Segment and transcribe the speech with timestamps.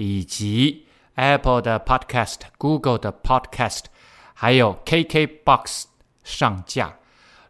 [0.00, 0.86] 以及
[1.16, 3.82] Apple 的 Podcast、Google 的 Podcast，
[4.32, 5.84] 还有 KKBox
[6.24, 6.96] 上架。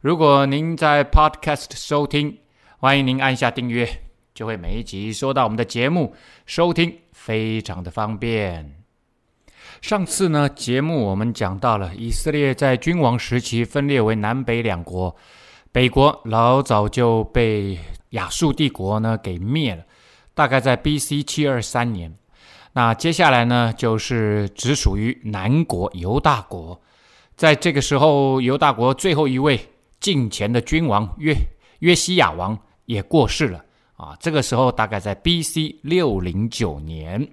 [0.01, 2.39] 如果您在 Podcast 收听，
[2.79, 4.03] 欢迎您按下订阅，
[4.35, 6.13] 就会每一集收到我们的节目，
[6.45, 8.83] 收听非常的方便。
[9.81, 15.15] 上次呢，节目我们讲到了以色列在君王时期分裂为南北两国，
[15.71, 19.85] 北国老早就被亚述帝国呢给灭了。
[20.35, 21.23] 大概在 B.C.
[21.23, 22.13] 七二三年，
[22.73, 26.81] 那接下来呢，就是只属于南国犹大国。
[27.37, 29.59] 在这个时候，犹大国最后一位
[29.99, 31.35] 近前的君王约
[31.81, 33.65] 约西亚王也过世了
[33.97, 34.17] 啊。
[34.21, 35.81] 这个时候大概在 B.C.
[35.83, 37.29] 六零九年，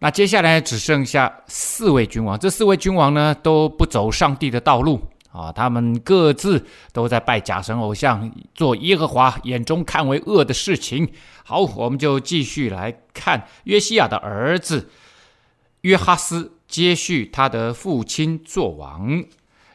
[0.00, 2.38] 那接下来只剩下四位君王。
[2.38, 5.00] 这四位君王呢，都不走上帝的道路。
[5.32, 11.10] 啊，他们各自都在拜假神偶像，做耶和华眼中看为恶的事情。
[11.42, 14.90] 好，我们就继续来看约西亚的儿子
[15.80, 19.24] 约哈斯接续他的父亲做王。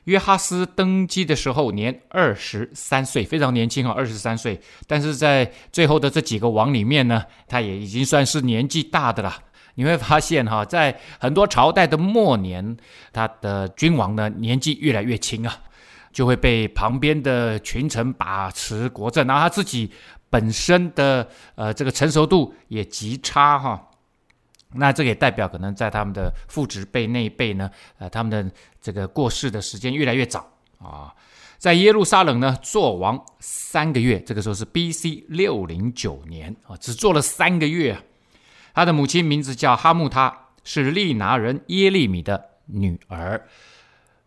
[0.06, 4.62] 约哈斯登基的时候年二十三岁，非常年轻啊，二十三岁。
[4.88, 9.36] 但是在最后的这几个王里面呢，他也已经算是年纪大的了。
[9.80, 12.76] 你会发现哈，在很多朝代的末年，
[13.14, 15.56] 他的君王呢年纪越来越轻啊，
[16.12, 19.92] 就会被旁边的群臣把持国政，然后他自己
[20.32, 23.88] 本身的呃这个成熟度也极差哈。
[24.74, 27.70] 那这也代表可能在他们的父执辈那一辈呢，
[28.00, 31.14] 呃他们的这个过世的时间越来越早啊。
[31.60, 35.26] 在耶路撒冷呢做王三个月，这个时候是 B.C.
[35.30, 37.96] 六零九年啊，只做了三个月。
[38.78, 43.48] 他的母亲名字叫哈木他，是利拿人耶利米的女儿。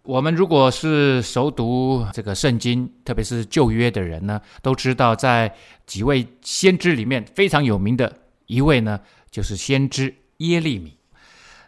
[0.03, 5.55] 我们如果是熟读这个圣经，特别是旧约的人呢，都知道在
[5.87, 8.13] 几位先知里面非常有名的
[8.49, 8.99] 一位呢，
[9.31, 10.97] 就是先知耶利米。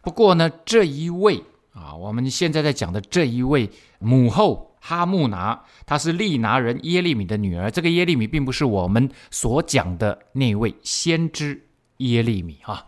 [0.03, 1.41] 不过呢，这一位
[1.75, 3.71] 啊，我们现在在讲的这一位
[4.01, 7.71] 母后哈木拿，她是利拿人耶利米的女儿。
[7.71, 11.69] 这个耶利米并不是我们所讲的那位先知。
[12.11, 12.87] 耶利米哈，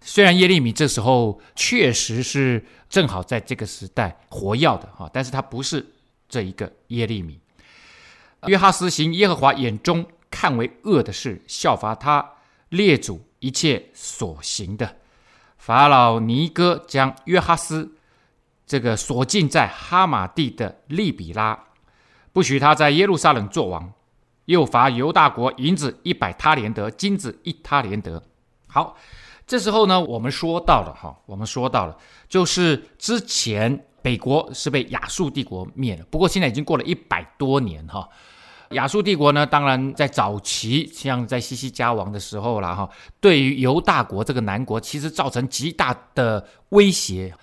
[0.00, 5.94] 虽然耶利米这时候确实是正好在这个时代活跃的哈，但是他不是
[6.28, 7.40] 这一个耶利米。
[8.46, 12.32] 约哈斯行耶和华眼中看为恶的事，效法他
[12.70, 14.96] 列祖一切所行的。
[15.58, 17.96] 法老尼哥将约哈斯
[18.66, 21.66] 这个锁禁在哈马地的利比拉，
[22.32, 23.92] 不许他在耶路撒冷作王。
[24.46, 28.22] 又罚犹大国银子一百他连得，金子一他连得。
[28.66, 28.96] 好，
[29.46, 31.96] 这时候呢，我们说到了哈，我们说到了，
[32.28, 38.08] 就是之前北国是被亚述帝国灭了，不过现在已经过了一百多年哈。
[38.70, 42.88] 亚述帝国呢，当然在早期，像在西西家王的时候了哈，
[43.20, 47.34] 对于犹大国这个南国，其实造成极大的威胁。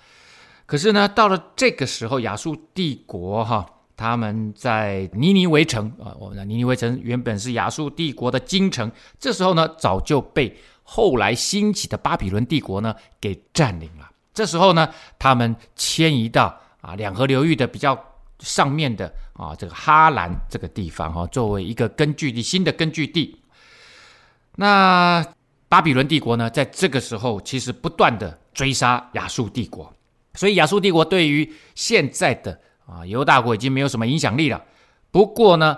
[0.64, 3.66] 可是呢，到了这个时候，亚述帝国哈。
[3.98, 8.88] 他们在尼尼微城啊，我们的尼尼微城原本是亚述帝国的京城，
[9.18, 14.08] 这时候呢，早就被后来兴起的巴比伦帝国呢给占领了。
[14.32, 14.88] 这时候呢，
[15.18, 17.98] 他们迁移到啊两河流域的比较
[18.38, 23.40] 上面的啊这个哈兰这个地方哈，作为一个根据地，新的根据地。
[24.54, 25.26] 那
[25.68, 29.92] 巴比伦帝国呢，在这个时候其实不断的追杀亚述帝国，
[30.34, 32.60] 所以亚述帝国对于现在的。
[32.90, 34.64] 啊，犹大国已经没有什么影响力了。
[35.10, 35.76] 不过呢，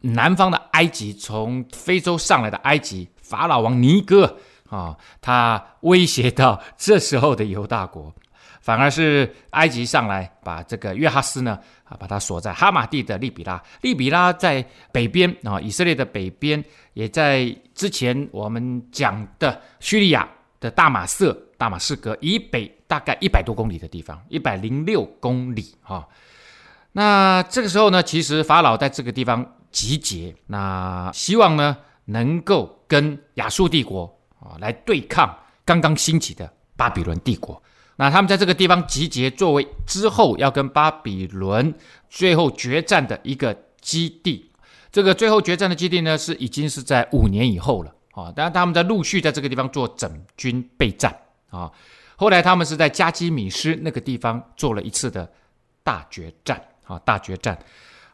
[0.00, 4.36] 南方的埃及，从非洲上来的埃及法老王尼哥
[4.68, 8.12] 啊，他威胁到这时候的犹大国，
[8.60, 13.62] 反而是埃及上来把这个约哈斯呢啊，把他锁在哈马地的利比拉。
[13.80, 16.62] 利比拉在北边啊，以色列的北边，
[16.92, 20.28] 也在之前我们讲的叙利亚
[20.60, 26.06] 的大马色、大马士革以北大概一百多公里的地方，一百零六公里啊。
[26.92, 34.04] 那这个时候呢，其实法老在这个地方集结，那希望呢能够跟亚述帝国
[34.38, 35.34] 啊来对抗
[35.64, 37.62] 刚刚兴起的巴比伦帝国。
[37.96, 41.72] 那他们在这个地方集结，作为之后要跟巴比伦
[42.10, 44.50] 最后决战的一个基地。
[44.90, 48.32] 这个最后决战的基地呢，是已经是在五年以后了啊。
[48.32, 51.16] 当然，他们在陆续在这个地方做整军备战
[51.48, 51.70] 啊。
[52.16, 55.30] 后来他们是在加基米斯那个地方做了一次的
[55.82, 57.58] 大决战啊，大决战。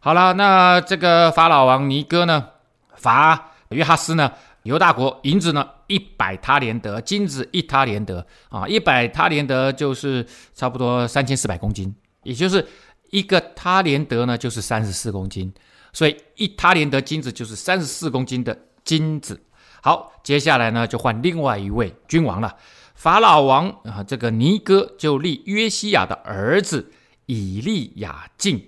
[0.00, 2.48] 好了，那这个法老王尼哥呢，
[2.94, 4.32] 罚约哈斯呢，
[4.62, 10.24] 犹大国银子呢一百他连得，金子一他连得啊，一百他连得就是
[10.54, 12.64] 差不多三千四百公斤，也就是
[13.10, 15.52] 一个他连得呢就是三十四公斤，
[15.92, 19.42] 所以一他连得金子就是三十四公斤的金子。
[19.82, 22.56] 好，接下来呢就换另外一位君王了，
[22.94, 26.92] 法老王啊，这个尼哥就立约西亚的儿子
[27.28, 28.60] 以利亚敬。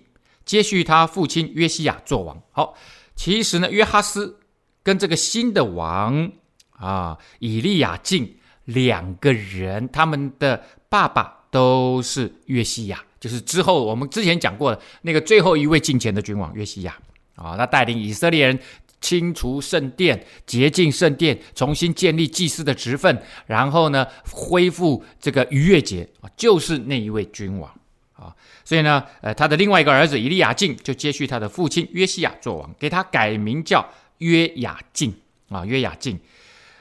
[0.44, 2.42] 接续他父亲约西亚做王。
[2.50, 2.74] 好，
[3.14, 4.40] 其实呢，约哈斯
[4.82, 6.32] 跟这个新的王
[6.70, 16.98] 啊，以利亚敬两个人，他们的爸爸都是约西亚，就是之后我们之前讲过的那个最后一位敬虔的君王约西亚
[17.36, 18.58] 啊，他带领以色列人
[19.00, 27.72] 清除圣殿、洁净圣殿，重新建立祭司的职分，然后呢，恢复这个逾越节，就是那一位君王。
[28.20, 28.36] 啊，
[28.66, 33.88] 所以呢，呃，他的另外一个儿子以利亚敬就接续他的父亲约西亚做王，给他改名叫
[34.18, 35.10] 约雅敬
[35.48, 36.20] 啊，约雅敬，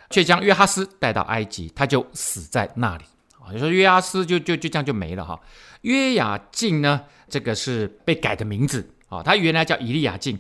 [0.10, 3.06] 却将约哈斯带到埃及，他就死在那里
[3.40, 3.54] 啊。
[3.54, 5.40] 就说约哈斯就就就这样就没了哈。
[5.84, 10.38] 约雅敬呢，这个是被改的名字啊，他原来叫以利亚敬，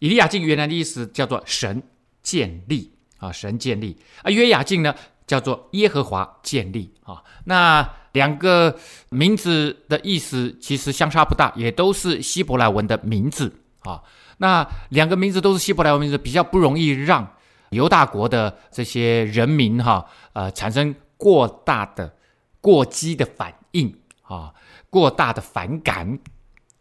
[0.00, 1.80] 以利亚敬原来的意思叫做神
[2.24, 4.92] 建立啊，神建立啊，约雅敬呢
[5.28, 7.88] 叫做耶和华建立啊，那。
[8.12, 8.76] 两个
[9.08, 14.02] 名字的意思其实相差不大，也都是希伯来文的名字啊。
[14.38, 17.36] 那两个名字都是希伯来文名字，比较不容易让
[17.70, 22.12] 犹大国的这些人民哈呃产生过大的
[22.60, 24.52] 过激的反应啊，
[24.88, 26.18] 过大的反感。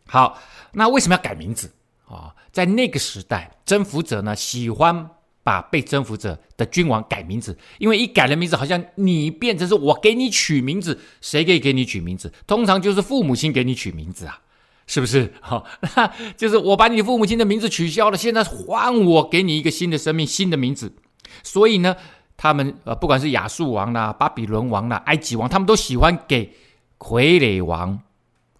[0.07, 0.39] 好，
[0.71, 1.71] 那为什么要改名字
[2.07, 2.33] 啊？
[2.51, 5.11] 在那个时代，征服者呢喜欢。
[5.49, 12.31] 把被征服者的君王改名字，因为一改了名字，好像你变成是我给你取名字，谁可以给你取名字？
[12.45, 14.41] 通常就是父母亲给你取名字啊，
[14.85, 15.33] 是不是？
[15.41, 15.65] 好，
[15.95, 20.93] 那就是我把你父母亲的名字取消了，现在换我给你一个新的生命、新的名字。
[21.41, 21.95] 所以呢，
[22.37, 26.53] 他们呃，不管是亚述王啦、巴比伦王啦、埃及王，他们都喜欢给
[26.99, 27.99] 傀儡王、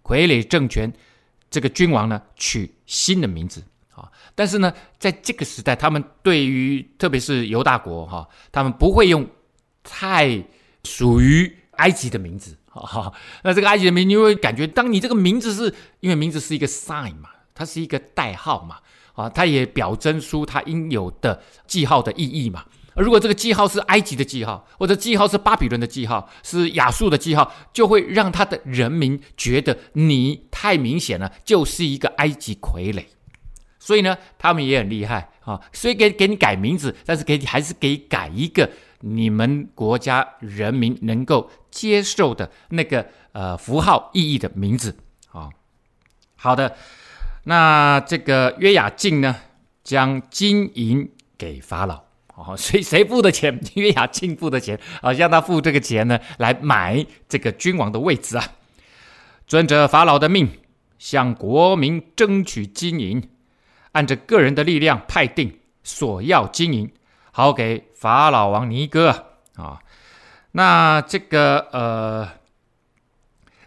[0.02, 0.92] 傀儡政权
[1.48, 3.62] 这个君王呢取新的名字。
[4.34, 9.26] 但是呢，在这个时代，他们对于特别是犹大国哈，他们不会用
[9.82, 10.42] 太
[10.84, 13.12] 属于埃及的名字哈。
[13.42, 18.78] 那这个埃及的名字，你会感觉，当你这个名字是因为名字是一个 sign 嘛，它是一个代号嘛，
[19.14, 22.64] 啊，它也表征出它应有的记号的意义嘛。
[22.94, 33.04] 而如果这个记号是埃及的记号，或者记号是巴比伦的记号，是亚述的记号，就会让他的人民觉得你太明显了，就是一个埃及傀儡。
[33.82, 35.58] 所以呢，他们也很厉害啊！
[35.72, 44.94] 所以给给你改名字，但是给还是给改一个你们国家人民能够接受的那个呃符号意义的名字
[45.32, 45.48] 啊。
[46.36, 46.76] 好的，
[47.44, 49.34] 那这个约雅敬呢，
[49.82, 51.94] 将金银给法老
[52.36, 53.58] 啊，谁谁付的钱？
[53.76, 58.44] 约雅敬付的钱啊，让他付这个钱呢，来买这个君王的位置啊。
[59.46, 60.50] 遵着法老的命，
[60.98, 63.30] 向国民争取金银。
[63.92, 66.92] 按着个人的力量派定所要金银，
[67.32, 69.26] 好给法老王尼哥
[69.56, 69.80] 啊。
[70.52, 72.28] 那这个呃，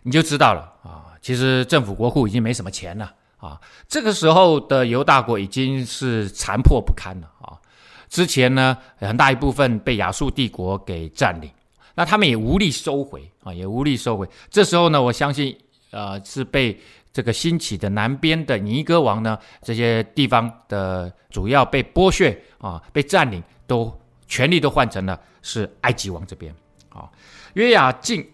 [0.03, 1.15] 你就知道了啊。
[1.21, 3.59] 其实政府国库已经没什么钱了啊。
[3.88, 7.59] 这个时候的犹大国已经是残破不堪了啊。
[8.07, 11.51] 之前呢，很大一部分被亚述帝国给占领，
[11.95, 14.29] 那他们也无力收回啊，也无力收回。
[14.50, 15.57] 这时候呢，我相信
[15.91, 16.79] 呃是被。
[17.13, 23.96] 这个兴起的南边的尼哥王呢，这些地方的主要被剥削啊，被占领，都
[24.27, 26.53] 权力都换成了是埃及王这边
[26.89, 27.08] 啊。
[27.53, 28.27] 约雅敬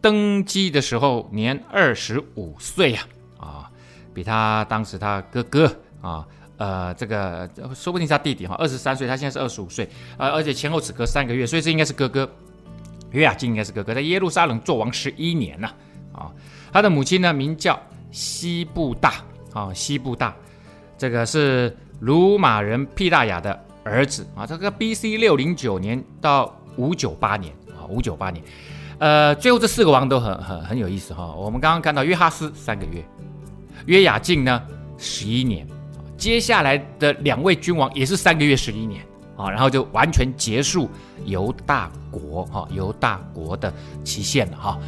[0.00, 3.70] 登基的时候年二十五岁呀，啊，
[4.14, 5.66] 比他当时他哥哥
[6.00, 9.86] 啊，呃，这个说不定是他弟弟哈，二十三岁，他现在是二十五岁
[10.16, 12.26] 啊，而且前后只隔三个月，所以这应该是哥哥。
[13.10, 15.68] 约雅敬应该是哥哥，在耶路撒冷做王十一年了
[16.14, 16.32] 啊。
[16.72, 17.78] 他的母亲呢，名叫。
[18.12, 19.14] 西布大
[19.52, 20.36] 啊，西布大，
[20.96, 24.46] 这个是鲁马人庇大雅的儿子啊。
[24.46, 25.16] 这个 B.C.
[25.16, 28.44] 六零九年到五九八年啊，五九八年，
[28.98, 31.32] 呃，最后这四个王都很很很有意思哈。
[31.32, 33.02] 我们刚刚看到约哈斯三个月，
[33.86, 34.62] 约雅敬呢
[34.98, 35.66] 十一年，
[36.16, 39.04] 接下来的两位君王也是三个月十一年
[39.36, 40.88] 啊，然后就完全结束
[41.24, 43.72] 犹大国哈，犹大国的
[44.04, 44.78] 期限了哈。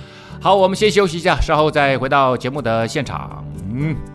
[0.41, 3.45] 好，我们先休息一下，稍后再回到节目的现场。
[3.73, 4.13] 嗯。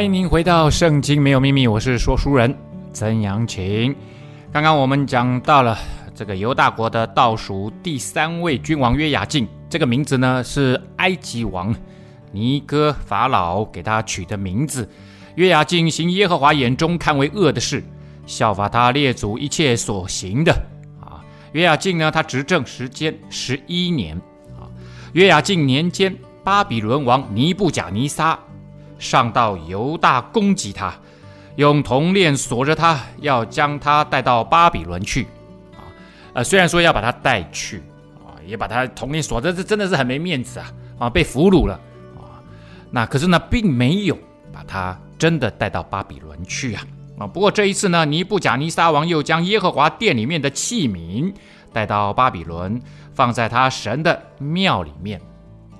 [0.00, 2.56] 欢迎您回到《圣经没有秘密》，我是说书人
[2.90, 3.94] 曾阳晴。
[4.50, 5.76] 刚刚我们讲到了
[6.14, 11.76] 这个犹大国的倒数第三位君王约雅敬，这个名字呢是埃及王
[12.32, 14.88] 尼哥法老给他取的名字。
[15.34, 17.84] 约雅敬行耶和华眼中看为恶的事，
[18.24, 20.50] 效法他列祖一切所行的。
[20.98, 21.20] 啊，
[21.52, 24.16] 约雅敬呢，他执政时间十一年。
[24.58, 24.64] 啊，
[25.12, 28.38] 约雅敬年间，巴比伦王尼布甲尼撒。
[29.00, 30.94] 上到犹大攻击他，
[31.56, 35.24] 用铜链锁着他，要将他带到巴比伦去。
[35.72, 35.82] 啊，
[36.34, 37.82] 呃，虽然说要把他带去，
[38.18, 40.66] 啊，也把他铜链锁着，这真的是很没面子啊！
[40.98, 41.74] 啊，被俘虏了，
[42.16, 42.38] 啊，
[42.90, 44.16] 那可是呢，并没有
[44.52, 46.82] 把他真的带到巴比伦去啊！
[47.18, 51.32] 啊，不过这一次呢，尼布甲尼撒王又将耶和华殿里面的器皿
[51.72, 52.80] 带到巴比伦，
[53.14, 55.20] 放在他神的庙里面。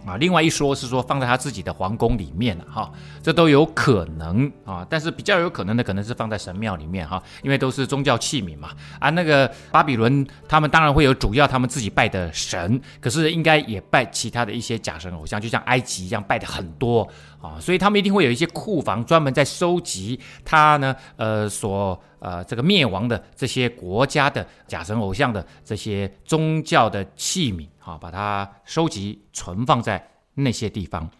[0.07, 2.91] 啊，另外一说是说放在他自己的皇宫里面了哈，
[3.23, 8.71] 这都有可能啊，但是比较有可能的可能是放在神庙里面哈，因为都是宗教器皿嘛。
[8.99, 17.07] 啊，那个巴比伦他们当然会有主要他们自己拜的神，可是应该也拜其他的一些假神偶像，就像埃及一样拜的很多
[17.41, 27.69] 啊，所以他们一定会有一些库房专门在收集他呢呃所呃这个灭亡的这些国家的假神偶像的这些宗教的器皿。
[27.91, 31.11] 啊，把它收集存放在那些地方。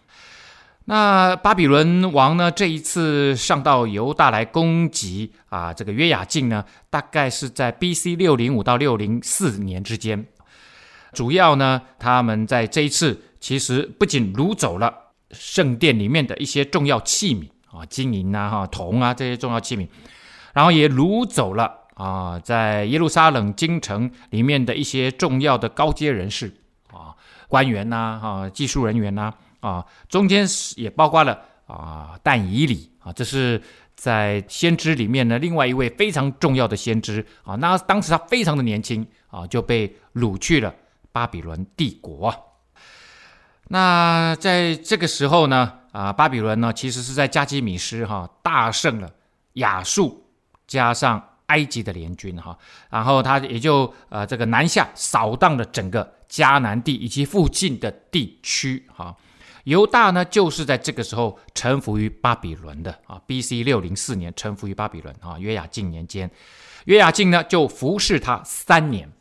[0.85, 8.15] 那巴比伦王呢，这一次上到犹大来攻击啊，这个约雅敬呢，大概是在 B.C.
[8.15, 10.25] 六零五到六零四年之间。
[11.13, 14.93] 主要呢，他们在这一次其实不仅掳走了
[15.31, 19.87] 圣殿里面的一些重要器皿啊，金银啊、哈铜啊这些重要器皿，
[20.53, 26.55] 然后也掳走了啊，在耶路撒冷京城里面的一些重要的高阶人士。
[27.51, 33.61] 官员呐，啊，技术人员呐，啊，中间是也包括了啊，但以理啊，这是
[33.93, 37.55] 在先知里面呢，另外一位非常重要的先知啊。
[37.55, 40.73] 那当时他非常的年轻啊，就被掳去了
[41.11, 42.33] 巴比伦帝国。
[43.67, 49.11] 那在这个时候呢，啊，巴比伦呢，其实是在加基米斯哈大胜了
[49.55, 50.25] 亚述，
[50.67, 52.57] 加上埃及的联军哈，
[52.89, 56.09] 然后他也就呃这个南下扫荡了整个。
[56.31, 59.13] 迦南地以及附近的地区，哈，
[59.65, 63.21] 犹大呢就是在这个时候臣服于巴比伦的啊。
[63.27, 63.63] B.C.
[63.63, 66.31] 六零四年臣服于巴比伦啊，约雅敬年间，
[66.85, 69.11] 约雅敬呢就服侍他三年。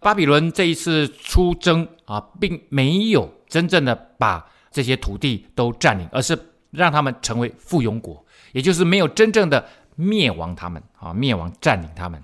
[0.00, 6.38] 巴比伦这一次出征啊，并没有真正的把这些土地都占领，而是
[6.70, 12.22] 让他们成为附庸国，也就是没有真正的灭亡他们啊，灭亡占领他们。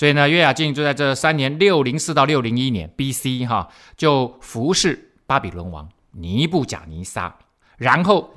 [0.00, 3.44] 所以呢，约雅敬就在这三年，六零四到六零一年 B.C.
[3.44, 7.36] 哈，就服侍巴比伦王尼布甲尼撒，
[7.76, 8.34] 然后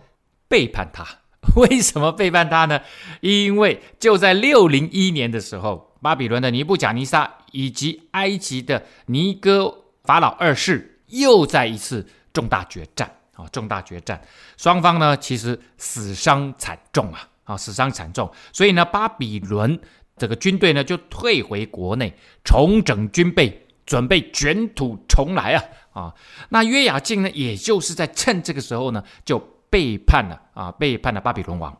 [0.49, 1.07] 背叛他。
[1.55, 2.81] 为什么背叛他呢？
[3.21, 14.21] 因为就在六零一年的时候，巴比伦的尼布甲尼撒以及埃及的尼哥法老二世又再一次重大决战啊，重大决战，
[14.57, 18.29] 双方呢其实死伤惨重啊，啊，死伤惨重。
[18.51, 19.79] 所以呢，巴比伦。
[20.17, 25.63] 这个军队呢，就退回国内，重整军备，准备卷土重来啊！
[25.91, 26.13] 啊，
[26.49, 29.39] 那约雅敬呢，也就是在趁这个时候呢，就
[29.69, 31.75] 背叛了啊，背叛了巴比伦王。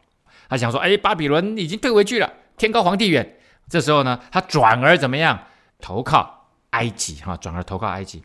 [0.50, 3.38] 他想说，哎，巴比伦已经退回去了，天高皇帝远。
[3.70, 5.40] 这时候呢，他转而怎么样？
[5.80, 8.24] 投靠埃及哈，转而投靠埃及。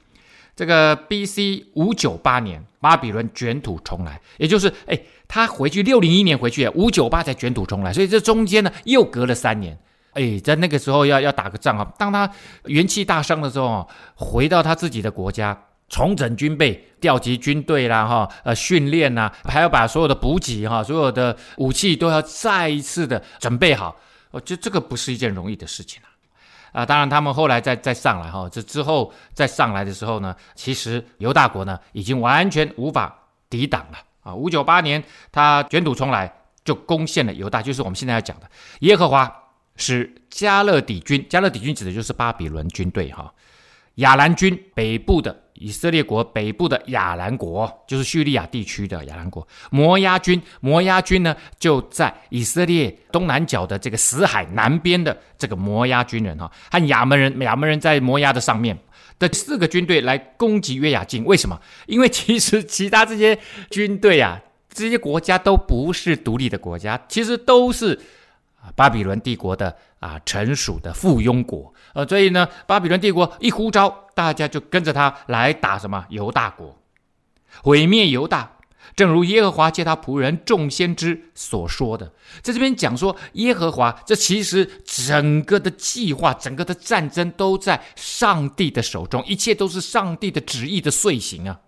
[0.56, 1.66] 这个 B.C.
[1.74, 4.98] 五九八年，巴比伦卷土重来，也就是哎，
[5.28, 9.78] 他回去六零一年回去，五九八才卷土重来，所以这中间呢，又隔了三年。
[10.14, 11.86] 哎，在那个时候要要打个仗啊！
[11.96, 12.28] 当他
[12.64, 15.56] 元气大伤的时候，回到他自己的国家，
[15.88, 23.94] 重整军备，调集军队啦，哈，呃，训练呐，还要把所有的补给哈，所有的武器都要再一次的准备好。
[24.30, 26.82] 我觉得这个不是一件容易的事情啊！
[26.82, 33.16] 啊，当然他们后来再再上来哈，这之后再上来的时候呢，其实犹大国呢已经完全无法
[33.48, 34.34] 抵挡了啊！
[34.34, 36.32] 五九八年他卷土重来，
[36.64, 38.50] 就攻陷了犹大，就是我们现在要讲的
[38.80, 39.32] 耶和华。
[39.78, 43.32] 使加勒底军，加勒底军指的就是巴比伦军队哈。
[43.94, 49.44] 亚兰军北部的以色列国北部的亚兰国，就是叙利亚地区的亚兰国。
[49.72, 58.78] 摩押军，摩押军呢就在以色列东南角的这个死海南边的这个摩押军人哈，和亚门人，亚门人在摩押的上面
[59.18, 61.24] 的四个军队来攻击约雅敬。
[61.24, 61.60] 为什么？
[61.86, 63.36] 因为其实其他这些
[63.68, 64.40] 军队啊，
[64.72, 67.98] 这些国家都不是独立的国家，其实都是。
[68.74, 76.04] 巴比伦帝国的啊，臣属的附庸国，呃，所以呢，巴比伦帝国一呼召，大家就跟着他来打什么？
[76.08, 76.76] 犹大国，
[77.62, 78.58] 毁灭犹大，
[78.94, 91.60] 正如耶和华借他仆人众先知所说的，在这边讲说耶和华，这其实整个的计划、整个的战争都在上帝的手中，一切都是上帝的旨意的遂行啊。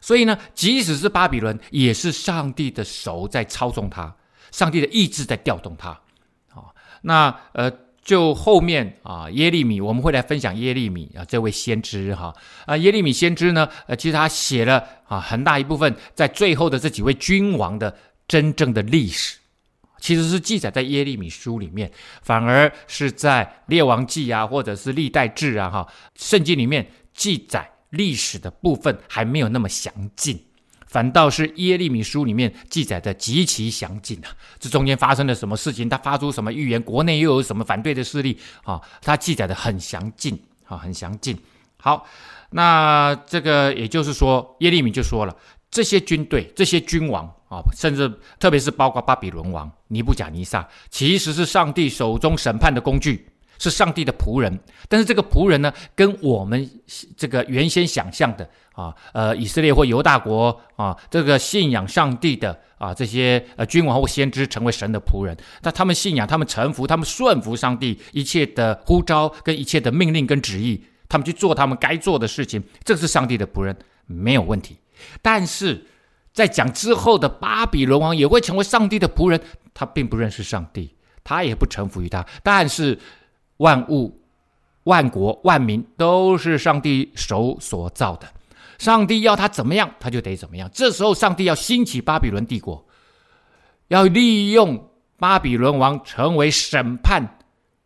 [0.00, 4.14] 所以呢，即使是巴比伦，也是上帝的手在操纵他，
[4.54, 5.90] 上帝的意志在调动他。
[6.54, 6.70] 啊，
[7.02, 7.70] 那呃。
[8.04, 12.34] 就后面啊，耶利米，我们会来分享耶利米啊这位先知哈
[12.66, 17.96] 啊，耶利米先知呢，呃，其实他写了啊很大一部分在最后的这几位君王的
[18.28, 19.38] 真正的历史，
[20.00, 30.38] 其实是记载在耶利米书里面，反而是在列王记啊或者是历代志啊哈圣经里面记载历史的部分还没有那么详尽。
[30.94, 35.88] 反倒是耶利米书里面记载的极其详尽啊，这中间发生了什么事情？
[35.88, 36.80] 他发出什么预言？
[36.80, 38.80] 国内又有什么反对的势力啊？
[39.02, 41.36] 他记载的很详尽啊，很详尽。
[41.78, 42.06] 好，
[42.50, 45.36] 那这个也就是说，耶利米就说了，
[45.68, 48.08] 这些军队、这些君王啊，甚至
[48.38, 53.26] 特别是包括巴比伦王尼布甲尼撒，其实是上帝手中审判的工具。
[53.64, 54.58] 是上帝的仆人，
[54.90, 56.70] 但是这个仆人呢，跟我们
[57.16, 74.76] 这个原先想象的啊，呃，以色列或犹大国啊，这个信仰上帝的啊，这些呃君王或先知成为神的仆人，那他们信仰，他们臣服，他们顺服上帝一切的呼召跟一切的命令跟旨意，他们去做他们该做的事情，这是上帝的仆人，没有问题。
[75.22, 75.86] 但是
[76.34, 79.40] 在讲之后的巴比伦王也会成为上帝的仆人，
[79.72, 82.98] 他并不认识上帝，他也不臣服于他，但是。
[83.58, 84.20] 万物、
[84.84, 88.26] 万国、万民都是上帝手所造的，
[88.78, 90.70] 上帝要他怎么样，他就得怎么样。
[90.72, 92.86] 这时候，上帝要兴起巴比伦帝国，
[93.88, 97.38] 要利用巴比伦王成为审判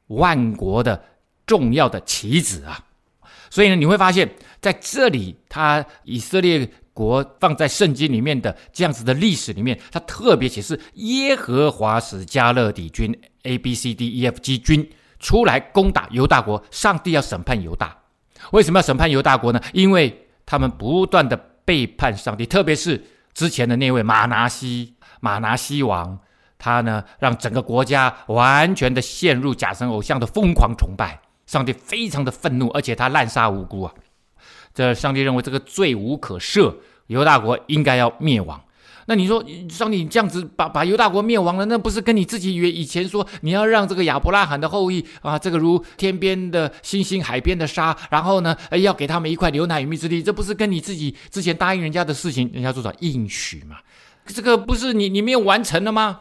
[0.09, 1.05] 万国的
[1.47, 2.87] 重要的棋子啊！
[3.51, 14.91] 所以呢，你会发现在这里，他以色列国放在圣经里面的这样子的历史里面，他特别写是耶和华使迦勒底军 A B C D E F G 军。
[15.19, 17.97] 出来攻打犹大国，上帝要审判犹大。
[18.53, 19.61] 为什么要审判犹大国呢？
[19.73, 23.05] 因为他们不断的背叛上帝，特别是
[23.35, 26.19] 之前的那位马拿西，马拿西王，
[26.59, 33.95] 他呢让整个国家完全的陷入假神偶像的疯狂崇拜，上帝非常的愤怒，而且他滥杀无辜啊！
[34.73, 36.77] 这上帝认为这个罪无可赦，
[37.09, 38.63] 犹大国应该要灭亡。
[39.11, 53.79] 那你说，上帝你这样子把把犹大国灭亡了，那不是跟你自己以前说你要让这个亚伯拉罕的后裔啊，这个如天边的星星、海边的沙，然后呢，哎要给他们一块牛奶与蜜之地，这不是跟你自己之前答应人家的事情，人家说啥应许嘛？
[54.27, 56.21] 这个不是你你没有完成了吗？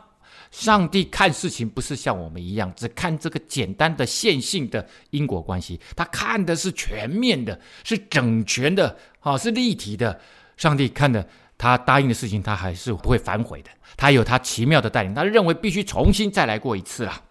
[0.50, 10.18] 上帝看事情不是像我们一样，只看这个简单的线性的因果关系，他看的是全面的，是整全的，啊，是立体的。
[10.56, 11.28] 上帝看的。
[11.58, 13.70] 他答应的事情，他还是不会反悔的。
[13.96, 17.22] 他有他奇妙的带领，他认为必须重新再来过一次啊。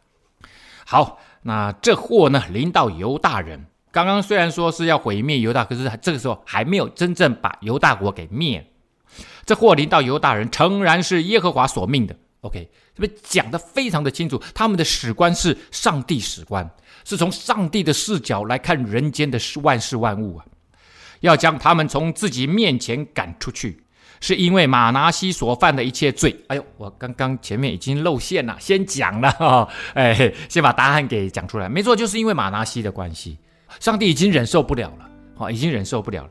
[0.85, 3.67] 好，那这祸呢，临到犹大人。
[3.93, 8.65] 刚刚虽然说是要毁灭犹大，可是这个时候还没有真正把犹大国给灭。
[9.45, 12.15] 这祸临到犹大人，诚然是耶和华所命的。
[12.43, 16.69] OK，这边讲的非常的清楚，他们的史观是上帝史观，
[17.05, 20.45] 是从上帝的视角来看人间的万事万物啊，
[21.21, 23.83] 要将他们从自己面前赶出去。
[24.20, 26.37] 是因为马拿西所犯的一切罪。
[26.48, 31.68] 哎呦，我刚刚前面已经露馅了，先讲了哈、 哦，哎，先把答案给讲出来。
[31.68, 33.38] 没错，就是因为马拿西的关系，
[33.81, 36.31] 上帝已经忍受不了了，好，已经忍受不了了。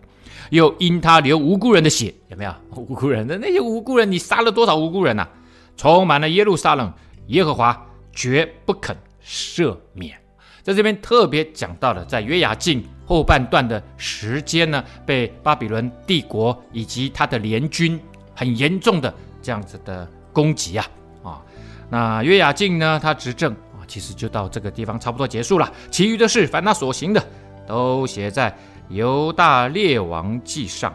[0.51, 4.11] 又因他流无辜人的血，有没有无辜人的那些无辜人？
[4.11, 5.27] 你杀了多少无辜人呐、
[5.75, 6.93] 充满了耶路撒冷，
[7.27, 8.95] 耶和华绝不肯
[9.25, 10.15] 赦免。
[10.61, 17.99] 在这边特别讲到了，在约雅敬后半段的时间呢，被巴比伦帝国以及他的联军
[18.33, 20.85] 很严重的这样子的攻击啊
[21.23, 21.41] 啊，
[21.89, 25.71] 那约雅敬呢，他执政啊，其实就到这个地方差不多结束了。
[25.91, 27.23] 其余的事，凡他所行的，
[27.67, 28.55] 都写在
[28.89, 30.91] 犹大列王记上。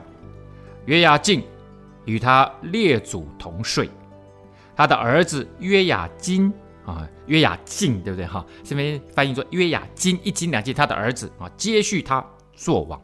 [0.86, 1.44] 约雅敬
[2.06, 3.88] 与他列祖同睡，
[4.74, 6.52] 他的儿子约雅斤。
[6.86, 8.44] 啊，约雅敬对不对哈？
[8.64, 13.00] 这边翻译作约雅斤，一斤两斤，他的儿子啊，接续他做王。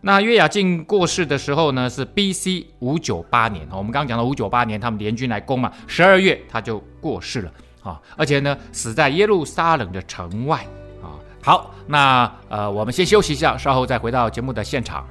[0.00, 2.66] 那约雅敬过世的时候呢，是 B.C.
[2.80, 3.64] 五九八年。
[3.70, 7.52] 我们刚刚讲到五九八年，他们联军来攻嘛，十二月他就过世了
[7.84, 10.66] 啊，而且呢，死在耶路撒冷的城外
[11.00, 11.14] 啊。
[11.40, 15.06] 好，那呃，我们先休息一下，稍后再回到节目的现场。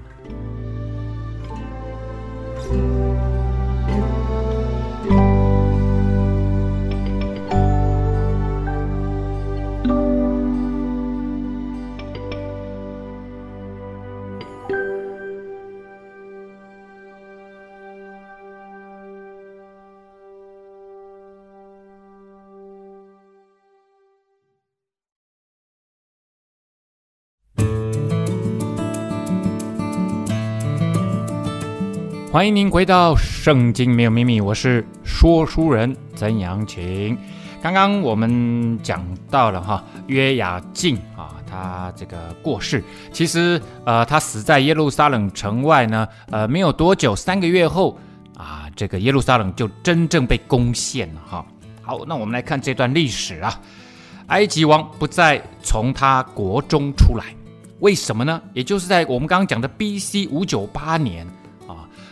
[32.32, 37.18] 欢迎您回到《圣经没有秘密》，我是说书人曾阳晴。
[37.60, 47.98] 刚刚我们讲到了哈约雅敬啊，他这个过世，其实呃他死在耶路撒冷城外呢，呃没有多久，三个月后
[48.38, 51.44] 啊，这个耶路撒冷就真正被攻陷了哈。
[51.82, 53.60] 好，那我们来看这段历史啊，
[54.28, 57.26] 埃及王不再从他国中出来，
[57.80, 58.40] 为什么呢？
[58.54, 60.28] 也就是在我们刚刚讲的 B.C.
[60.28, 61.26] 五九八年，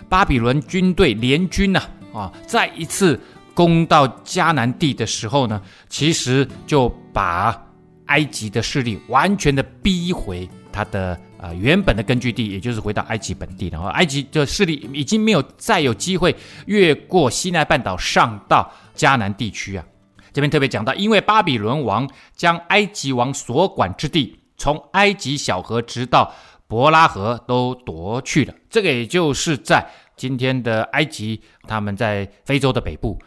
[0.09, 1.81] 巴比伦军队联军呢
[2.13, 3.19] 啊，再一次。
[3.57, 7.59] 攻到迦南地的时候呢，其实就把
[8.05, 13.67] 埃及的势力完全的逼回他的呃原本的根据地，也就是回到埃及本地。
[13.69, 16.35] 然后埃及的势力已经没有再有机会
[16.67, 19.83] 越过西奈半岛上到迦南地区啊。
[20.31, 26.31] 这边特别讲到，因为巴比伦王将埃及王所管之地，从埃及小河直到
[26.67, 28.53] 伯拉河都夺去了。
[28.69, 33.19] 这个也就是在今天的埃及，他们在非洲的北部。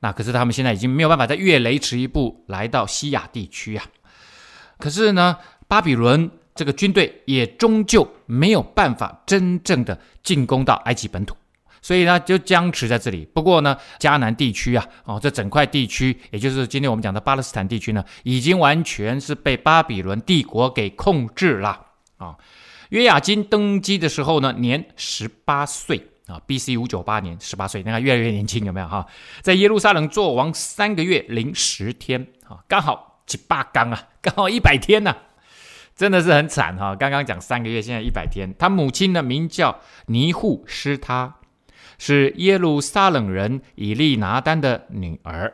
[0.00, 3.84] 那可是他们现在已经没有办法再越雷池一步来到西亚地区啊。
[4.78, 5.36] 可是呢，
[5.68, 11.36] 巴比伦这个军队也终究没有办法真正的进攻到埃及本土，
[11.80, 13.24] 所以呢就僵持在这里。
[13.32, 22.36] 不过呢，迦南地区啊，哦，这整块地区，也就是今天我们讲的巴勒斯坦地区呢，已经完全是被巴比伦帝国给控制了啊。
[22.92, 26.08] 约雅金登基的时候呢，年十八岁。
[26.28, 26.76] 啊，B.C.
[26.76, 29.04] 五九八年，十八岁，那个越来越年轻，有没有哈？
[29.40, 35.14] 在耶路撒冷做王三个月零十天，啊，刚好七八刚啊， 刚好一百天呐、
[35.96, 36.94] 真的是很惨哈。
[36.94, 38.54] 刚刚讲三个月，现在一百天。
[38.56, 41.34] 他母亲呢，名叫尼户施他，
[41.98, 45.52] 是耶路撒冷人以利拿丹的女儿。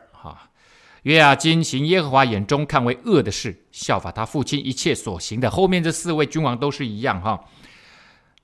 [1.03, 5.49] 约雅斤行耶和华眼中看为恶的事，效法他父亲一切所行的。
[5.49, 7.45] 后面这四位君王都是一样哈。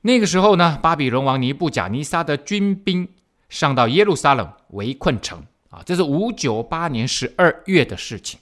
[0.01, 3.07] 那个时候呢，巴比伦王尼布贾尼撒的军兵
[3.49, 8.39] 上到耶路撒冷围困城啊，这是五九八年十二月的事情。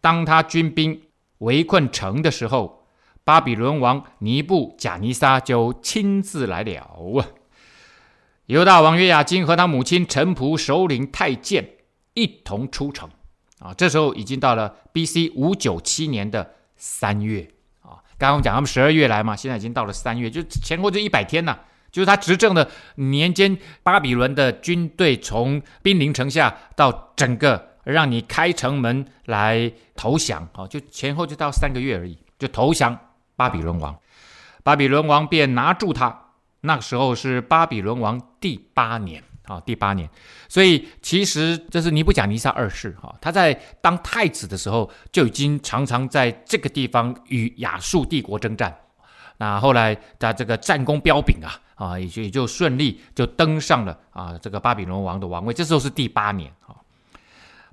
[0.00, 1.02] 当他军兵
[1.38, 2.86] 围困城的时候，
[3.22, 7.26] 巴比伦王尼布贾尼撒就亲自来了啊。
[8.46, 11.68] 犹大王约雅斤和他母亲臣仆首领太监
[12.20, 13.08] 一同出城
[13.60, 15.32] 啊，这时候已经到了 B.C.
[15.34, 18.04] 五九七年的三月啊。
[18.18, 21.58] 刚刚我们讲他们十二月来嘛，现在已经到了三月，就前后就一百天呐。
[21.90, 32.96] 就是他执政的年间，巴比伦的军队从兵临城下到整个让你开城门来投降，哦，就前后就到三个月而已，就投降
[33.34, 33.98] 巴比伦王。
[34.62, 36.26] 巴比伦王便拿住他，
[36.60, 39.24] 那个时候是巴比伦王第八年。
[39.50, 40.08] 啊，第八年，
[40.48, 48.72] 所以其实这是尼布甲尼撒二世哈，他在当太子的时候就已经常常在这个地方与亚述帝国征战。
[49.38, 55.52] 那后来他这个战功彪炳啊，啊，也就也就顺利就登上了啊这个巴比伦王的王位。
[55.52, 56.76] 这时候是第八年啊，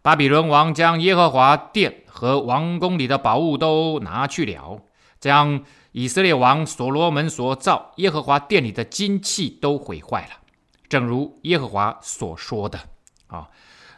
[0.02, 4.82] 巴比伦王将耶和华殿和王宫里的宝物都拿去了，
[5.20, 10.47] 将以色列王所罗门所造耶和华殿里的金器都毁坏了。
[10.90, 12.80] 正如耶和华所说的
[13.28, 13.50] 啊，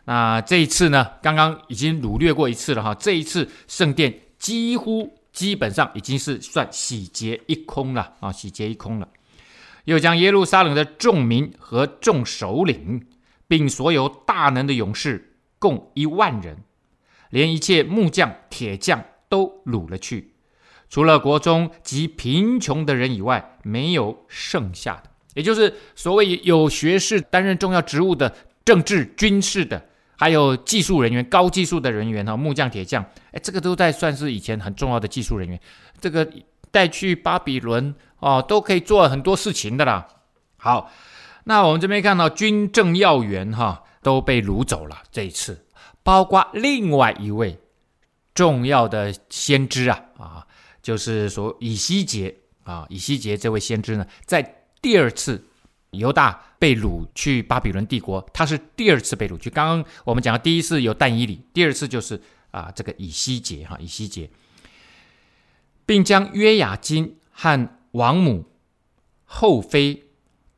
[0.06, 9.08] 那这一次呢，刚刚已经掳掠过一次了哈，这一次圣殿几乎基本上已经是算洗劫一空了啊，洗劫一空了。
[9.86, 13.08] 又将耶路撒冷的众民和众首领，
[13.47, 16.63] 并所有大能的勇士，共一万人，
[17.30, 20.34] 连一切木匠、铁匠都掳了去，
[20.89, 25.09] 除了国中极贫穷的人以外，没有剩下的。
[25.39, 29.82] 也就是所谓有学士担任重要职务的政治、军事的，
[30.17, 35.58] 还有技术人员、高技术的人员哈，木匠、铁匠，哎，这个都在算是以前很重要的技术人员。
[36.02, 36.30] 这个
[36.71, 40.06] 带去巴比伦哦，都可以做很多事情的啦。
[40.58, 40.91] 好，
[41.45, 45.65] 那我们这边看到军政要员哈都被掳走了，这一次
[46.04, 47.58] 包括另外一位
[48.34, 50.47] 重要的先知啊啊，
[50.82, 54.58] 就是说以西结啊，以西结这位先知呢，在。
[54.81, 55.45] 第二次
[55.91, 59.49] 犹大被掳去巴比伦帝国，他是第二次被掳去。
[59.49, 64.29] 刚刚我们讲的第一次有但以理，第二次就是啊这个以西结哈以西结，
[65.85, 68.45] 并将约雅斤和王母、
[69.25, 70.03] 后妃、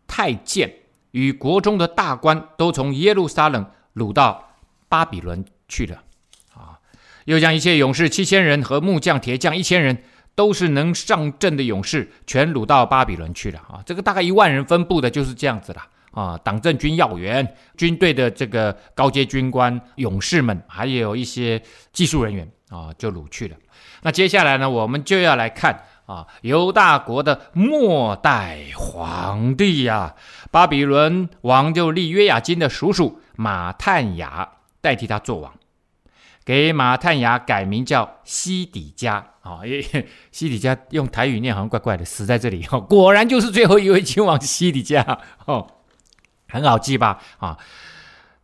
[0.06, 0.74] 太监
[1.12, 4.56] 与国中的大官都从耶路撒冷掳到
[4.90, 6.04] 巴比伦去了
[6.54, 6.80] 啊，
[7.26, 10.04] 又将一切勇士七千人和木匠、铁匠一千人。
[10.36, 13.84] 都是能上阵的勇士，全掳到巴比伦去了啊！
[13.86, 16.38] 这个大概一万人分布的就是这样子了啊！
[16.44, 23.56] 党政军要员、军队的这个高阶军官、勇士们，还有一些技术人员啊，就掳去了。
[24.04, 30.16] 那接下来呢，我们就要来看啊，犹大国的末代皇帝呀、啊，
[30.50, 34.50] 巴比伦王就立约雅金的叔叔马探雅
[34.82, 35.54] 代替他做王，
[36.44, 39.26] 给马探雅改名叫西底家。
[39.42, 39.82] 啊，因为
[40.32, 42.64] 西底家用台语念好像怪怪的，死在这里。
[42.72, 45.02] 哦，果然就是最后一位君王西底家。
[45.46, 45.66] 哦，
[46.48, 47.20] 很好记吧？
[47.40, 47.58] 啊，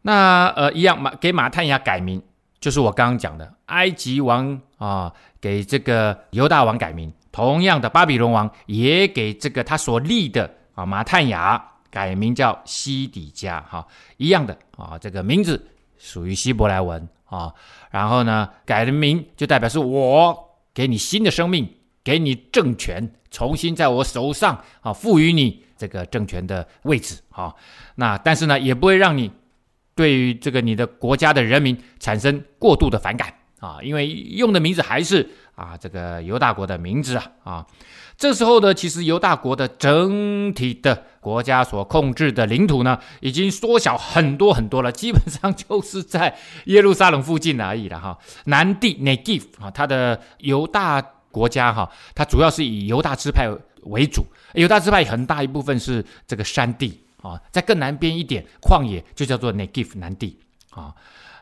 [0.01, 2.23] 那呃一样马给马探雅改名，
[2.60, 3.53] 就是我刚刚讲的。
[3.67, 7.13] 埃及王啊，给这个犹大王改名。
[7.31, 13.86] 同样的，巴比伦王也给这个他所立的啊马探雅改名叫西底家，哈，
[14.17, 15.67] 一样的啊，这个名字
[15.99, 17.07] 属于希伯来文。
[17.27, 17.53] 啊。
[17.91, 21.67] 然后呢，改了名就代表是我给你新的生命，
[22.03, 27.53] 给你政权，重新在我手上啊，赋予你这个政权的位置啊。
[27.95, 29.31] 那但是呢，也不会让你
[29.95, 35.29] 对于这个你的国家的人民产生过度的反感啊，因为用的名字还是。
[35.57, 37.65] 啊，这个犹大国的名字啊，啊，
[38.17, 48.17] 这时候呢，其实犹大国的整体的国家所控制的领土呢，已经缩小很多很多了，基本上就是在耶路撒冷附近而已了哈。
[48.45, 50.99] 南地 Negev 啊，它的犹大
[51.30, 53.47] 国家哈，它主要是以犹大支派
[53.84, 54.25] 为主，
[54.56, 60.39] 犹大支派很大一部分是这个山地啊，在更南边一点旷野就叫做 Negev 南地
[60.71, 60.91] 啊。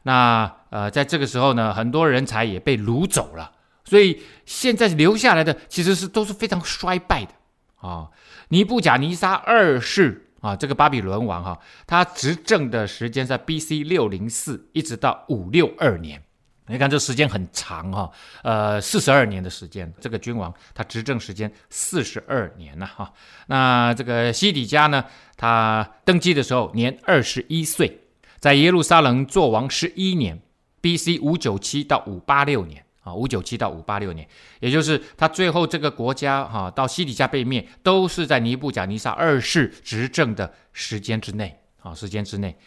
[0.04, 3.52] 那呃，在这个时候呢，很多人才也被掳走了。
[3.86, 7.32] 所以现在留下来的其实是都是非常衰败的
[7.76, 8.10] 啊。
[8.50, 13.84] 尼布甲尼撒二世啊，这个巴比伦王哈，他执政的时间在 B.C.
[13.84, 16.22] 六零四一直到五六二年，
[16.68, 18.12] 你看这时间很长哈，
[18.44, 23.12] 呃，四十二年的时间，这个君王他执政时间四十二年了哈。
[23.48, 25.04] 那这个西底家呢，
[25.36, 28.02] 他登基的时候年二十一岁，
[28.40, 30.40] 在耶路撒冷做王十一年
[30.82, 31.18] ，B.C.
[31.20, 32.85] 五九七到五八六年。
[33.06, 34.28] 啊，五九七到五八六年，
[34.60, 42.58] 也就是他最后这个国家哈、到西底家被灭，都是在尼布甲尼撒二世执政的时间之内啊，时间之内。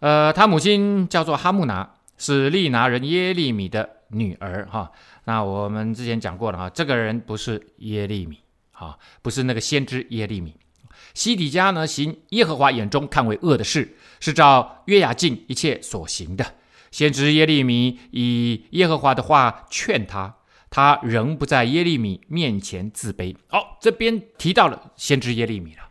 [0.00, 4.92] 呃，他母亲叫做哈木拿，是利拿人耶利米的女儿哈、
[5.24, 8.40] 那我们之前讲过了哈、这个人不是耶利米
[8.72, 10.54] 啊，不是那个先知耶利米。
[11.14, 16.44] 西底家呢，行耶和华眼中看为恶的事，是照约雅敬一切所行的。
[16.92, 20.36] 先知耶利米以耶和华的话劝他，
[20.70, 23.34] 他仍不在耶利米面前自卑。
[23.48, 25.82] 好、这边提到了先知耶利米了。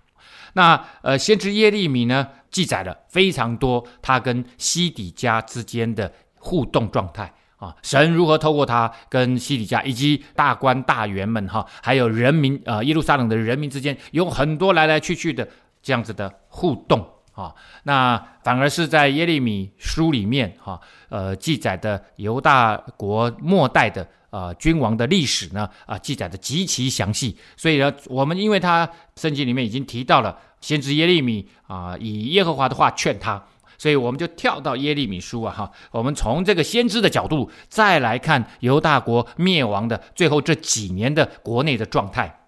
[0.53, 15.47] 那呃，先知耶利米呢，记载了非常多他跟西底家之间的互动状态啊，神如何透过他跟西底家以及大官大员们哈，还有人民、呃，耶路撒冷的人民之间有很多来来去去的
[15.81, 17.07] 这样子的互动。
[17.33, 27.37] 啊，那反而是在耶利米书里面，哈，呃，记载的犹大国末代的呃君王的历史呢，啊，记载的极其详细。
[27.55, 33.41] 所以呢，我们因为他圣经里面已经提到了先知耶利米啊，以耶和华的话劝他，
[33.77, 42.41] 所以我们就跳到耶利米书啊，哈，我们从这个先知的角度再来看犹大国灭亡的最后这几年的国内的状态。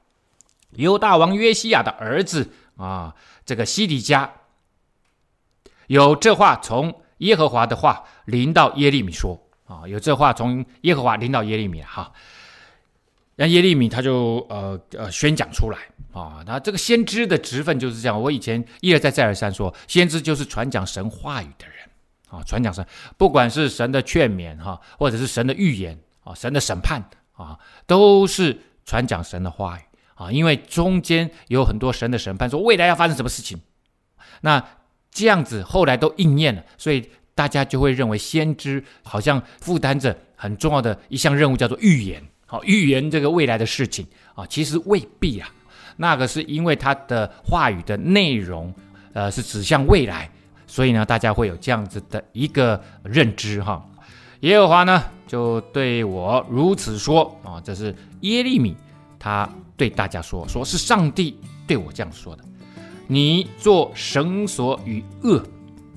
[0.72, 3.16] 犹大王约西亚的儿子啊，
[3.46, 4.30] 这个西底家。
[5.94, 12.12] 有这话从耶和华的话临到耶利米说啊，有这话从耶和华临到耶利米哈，
[13.36, 15.78] 让耶利米他就呃呃宣讲出来
[16.12, 18.20] 啊，那这个先知的职分就是这样。
[18.20, 21.76] 我以前一而再再而三说，先知就是传讲神话语的人
[22.28, 22.84] 啊，传讲神，
[23.16, 29.82] 不管是神的劝勉哈，或者是神的预言啊，神的审判啊，都是传讲神的话语
[30.16, 33.62] 啊，因为中间有很多神的审判，说未来要发生什么事情，
[34.42, 34.66] 那。
[35.14, 42.22] 这样子后来都应验了，所以大家就会认为先知好像负担着很重要的一项任务，叫做预言。
[42.46, 45.50] 好，预言这个未来的事情啊，其实未必啊。
[45.98, 48.74] 那个是因为他的话语的内容，
[49.14, 50.30] 呃，是指向未来，
[50.66, 53.84] 所以呢，大家会有这样子的一个认知哈。
[54.42, 58.76] 耶和华呢就对我如此说啊，这是耶利米
[59.18, 59.48] 他
[59.78, 62.44] 对大家说，说是上帝对我这样说的。
[63.08, 65.44] 你做绳索与轭，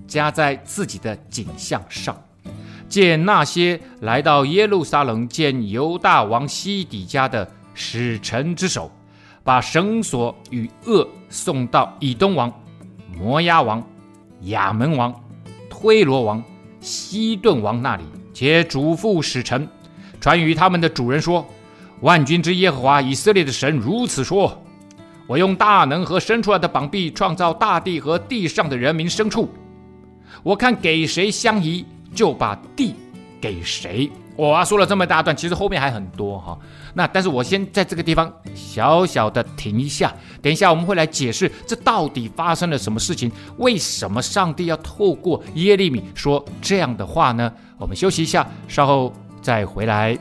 [0.07, 2.17] 加在自己的颈项上，
[2.89, 8.91] 见那些来到耶路撒冷见犹大王西底家的使臣之手，
[9.45, 12.53] 把绳索与轭送到以东王、
[13.17, 13.83] 摩押王、
[14.43, 15.15] 亚门王、
[15.71, 16.43] 推罗王、
[16.81, 19.67] 西顿王那里，且嘱咐使臣，
[20.21, 21.47] 传与他们的主人说：
[22.01, 24.61] 万军之耶和华以色列的神如此说。
[25.27, 29.49] 我用大能和伸出来的膀臂创造大地和地上的人民牲畜，
[30.43, 31.85] 我看给谁相宜，
[32.15, 32.95] 就把地
[33.41, 36.57] 给谁，我啊说了这么大段，其实后面还很多哈。
[36.95, 47.53] 那但是我先在这个地方小小的停一下，等一下我们会来解释这到底发生了什么事情，为什么上帝要透过耶利米说这样的话呢？
[47.79, 49.13] 我们休息一下，稍后
[49.43, 50.17] 再回来。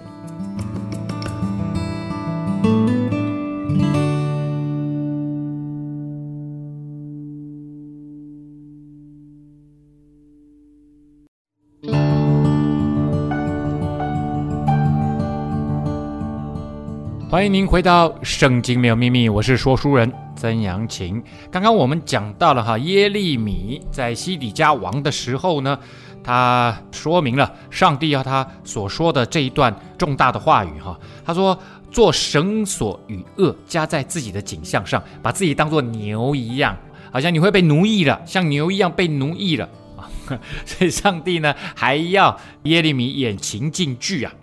[17.36, 21.22] 欢迎您回到《圣经没有秘密》，我是说书人曾阳晴。
[21.52, 25.78] 刚刚我们讲到了哈，耶利米在西底家王的时候呢，
[26.24, 30.98] 他说明了上帝要他所说的这一段重大的话语哈。
[31.26, 31.60] 他说
[31.92, 36.78] ：“做绳索与轭加在自己的颈项上，把自己当做牛一样，
[37.12, 39.68] 好像你会被奴役了，像牛一样被奴役了
[39.98, 40.08] 啊。
[40.66, 44.34] ”所以上帝呢，还要耶利米演情境剧啊。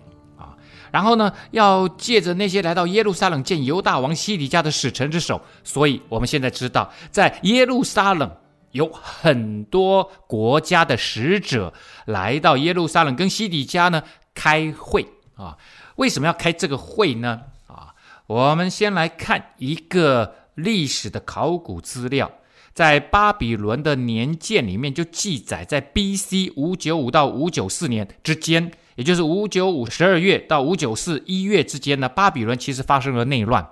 [0.93, 8.29] 然后呢，要借着那些来到耶路撒冷见犹大王西底家的使臣之手，所以我们现在知道，在耶路撒冷
[8.73, 11.73] 有很多国家的使者
[12.05, 14.03] 来到耶路撒冷跟西底家呢
[14.35, 15.57] 开会啊。
[15.95, 17.41] 为什么要开这个会呢？
[17.65, 17.95] 啊，
[18.27, 22.31] 我们先来看一个历史的考古资料，
[22.75, 26.53] 在巴比伦的年鉴里面就记载，在 B.C.
[26.55, 28.71] 五九五到五九四年之间。
[28.95, 33.67] 也就是五九五十二月到五九四一月之间呢，巴比伦其实发生了内乱，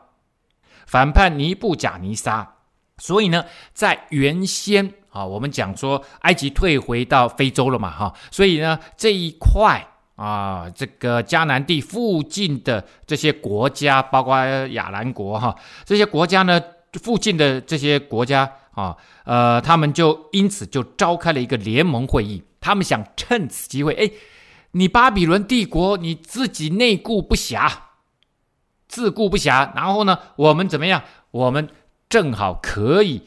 [0.85, 2.55] 反叛尼布甲尼撒。
[2.97, 16.61] 所以呢，在原先啊，我们讲说埃及退回到非洲了嘛，哈，所以呢，这一块啊，这个迦南地附近的这些国家，包括亚兰国哈，这些国家呢，
[17.01, 24.11] 附近的这些国家啊，呃，他们就因此就召开了一个联盟会议，他们想趁此机会，哎。
[24.71, 27.69] 你巴比伦帝国，你自己内顾不暇，
[28.87, 31.03] 自顾不暇，然后呢，我们怎么样？
[31.31, 31.67] 我们
[32.07, 33.23] 正好可以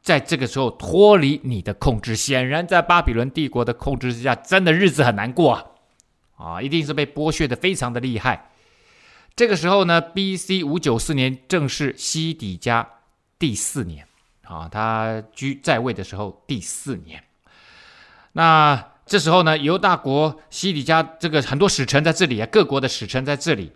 [0.00, 2.16] 在这个时候脱离你的控制。
[2.16, 5.64] 显然，在巴比伦帝国的控制之下，真的日子很难过啊！
[6.36, 8.50] 啊，一定是被剥削得非常的厉害。
[9.34, 10.64] 这个时候呢，B.C.
[10.64, 12.88] 五九四年正是西底家
[13.38, 14.08] 第四年
[14.44, 17.22] 啊，他居在位的时候第四年。
[18.32, 18.95] 那。
[19.06, 23.72] 这时候呢，犹大国西底家这个很多使臣在这里啊，各国的使臣在这里，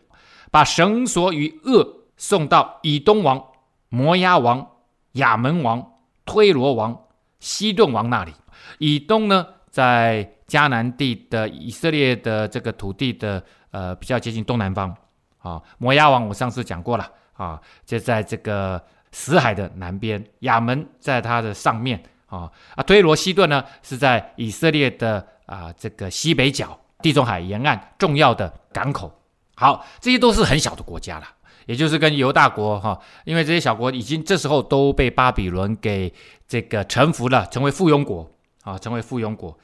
[0.51, 3.41] 把绳索与恶送到以东王、
[3.89, 4.69] 摩押王、
[5.13, 5.93] 亚门王、
[6.25, 7.05] 推罗王、
[7.39, 8.33] 西顿王那里。
[8.79, 13.41] 以东呢，在迦南地的以色列的这个土地的
[13.71, 14.93] 呃比较接近东南方
[15.39, 15.63] 啊。
[15.79, 22.03] 摩押王我上次讲过了啊，就在这个死海的南边，亚门在它的上面。
[22.31, 29.13] 啊啊，推罗西顿呢是在以色列的啊这个西北角，地中海沿岸重要的港口。
[29.57, 31.27] 好，这些都是很小的国家了，
[31.67, 36.11] 也就是跟犹大国哈，因为这些小国已经这时候都被巴比伦给
[36.49, 38.31] 这个臣服了，成为附庸国
[38.63, 39.59] 啊，成为附庸国。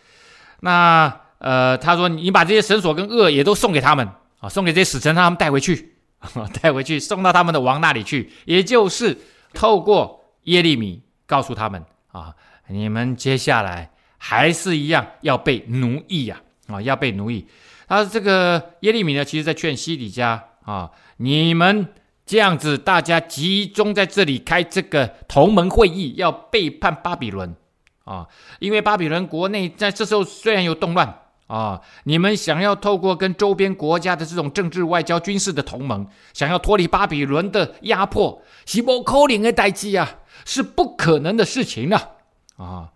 [0.61, 4.07] 那呃，他说你把这些绳索跟轭也都送给他们
[4.40, 5.96] 啊，送给这些使臣，让他们带回去，
[6.61, 9.16] 带回去送到他们的王那里去，也就是
[9.55, 12.35] 透过耶利米告诉他们啊。
[12.68, 16.40] 你们接下来还是一样要被奴役呀！
[16.66, 17.46] 啊，要被奴役。
[17.87, 21.87] 他这个耶利米呢，其实在劝西底家啊，你们
[22.24, 27.55] 这样子，大家集中在这里开这个同盟会议，要背叛巴比伦
[28.05, 28.26] 啊！
[28.59, 42.15] 因为巴比伦国内在这时候虽然有动乱啊，你们想要透过跟周边国家的这种政治、外交、军事的同盟，想要脱离巴比伦的压迫，是不可能的代际啊，是不可能的事情啊！
[42.57, 42.90] 啊，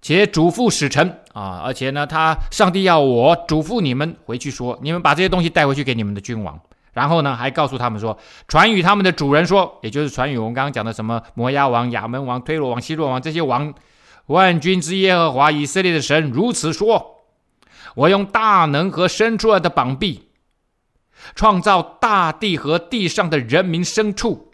[0.00, 6.60] 且嘱咐使臣啊，而且呢，他上帝要我嘱咐你们回去说，你们把这些东西带回去给你们的君王，
[6.92, 13.72] 然后呢，还告诉他们说，传与他们的主人说，也就是传与我们刚刚讲的什么摩押王、亚门王、推罗王、西顿王这些王，
[14.26, 17.24] 万军之耶和华以色列的神如此说：
[17.94, 20.28] 我用大能和伸出来的膀臂，
[21.34, 24.52] 创造大地和地上的人民牲畜，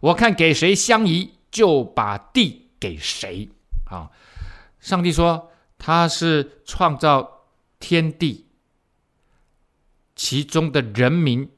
[0.00, 2.65] 我看给谁相宜，就把地。
[2.78, 3.48] 给谁？
[3.84, 4.10] 啊，
[4.80, 7.46] 上帝说他是创造
[7.78, 8.46] 天地
[10.14, 11.48] 其中的人民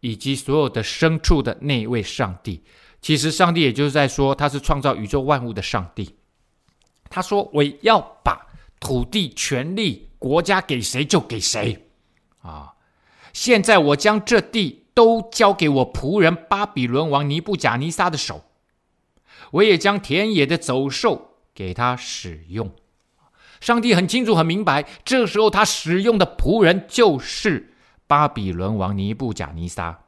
[0.00, 2.62] 以及所有的牲畜的那一位上帝。
[3.00, 6.16] 其实上帝也就是在说他是创造宇宙万物的上帝。
[7.08, 8.46] 他说我要把
[8.80, 11.88] 土地、权力、国家给谁就给谁。
[12.42, 12.74] 啊，
[13.32, 18.44] 现在我将这地都交给我仆人巴比伦王尼布甲尼撒的手。
[19.52, 22.70] 我也将田野的走兽给他使用，
[23.60, 27.72] 上帝很清楚、很明白，这时候他使用的仆人就是
[28.06, 30.00] 巴比伦王尼布甲尼撒。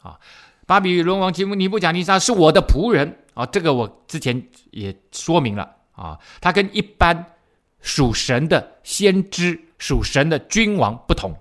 [0.00, 0.18] 啊，
[0.66, 3.18] 巴比伦王吉姆尼布甲尼撒是我的仆人。
[3.34, 5.76] 啊，这个我之前也说明了。
[5.92, 7.34] 啊，他跟一般
[7.80, 11.34] 属神的先知、属神的君王不同。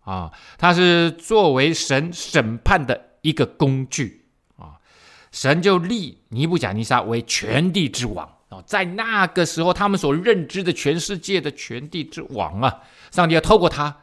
[0.00, 4.23] 啊，他是作为神审判的一个工具，
[5.34, 8.30] 神就立尼布甲尼撒为全地之王。
[8.64, 13.96] 在那个时候，他们所认知的全世界的全地之王啊，上帝要透过他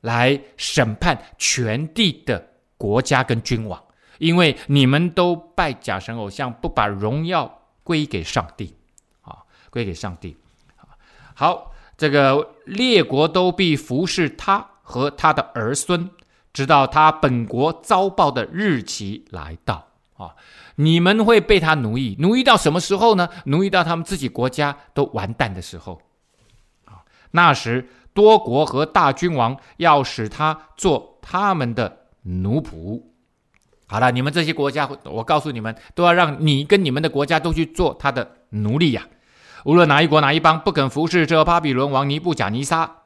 [0.00, 2.44] 来审判全地的
[2.76, 3.80] 国家跟君王，
[4.18, 8.74] 因为你们都拜假神偶像，不把荣耀归给上帝，
[9.22, 9.38] 啊，
[9.70, 10.36] 归给上帝。
[11.34, 16.10] 好，这个列国都必服侍他和他的儿孙，
[16.52, 20.34] 直到他本国遭报的日期来到，啊。
[20.76, 23.28] 你们会被他奴役，奴役到什么时候呢？
[23.44, 26.00] 奴役到他们自己国家都完蛋的时候。
[26.84, 33.02] 啊，那时多国和大君王要使他做他们的奴仆。
[33.86, 39.06] 好了，你们这些国家，我告诉你们，都要让你跟你们的国家都去做他的奴隶呀。
[39.64, 43.02] 无论哪一国哪一邦不肯服侍这巴比伦王尼布甲尼撒，